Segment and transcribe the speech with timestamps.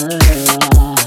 [0.00, 0.99] her.